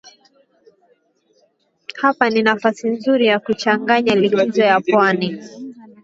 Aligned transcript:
Hapa 1.95 2.29
ni 2.29 2.41
nafasi 2.41 2.89
nzuri 2.89 3.25
ya 3.27 3.39
kuchanganya 3.39 4.15
likizo 4.15 4.61
ya 4.63 4.79
pwani 4.81 5.37